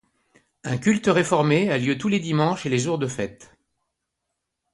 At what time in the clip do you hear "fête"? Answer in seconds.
3.05-3.55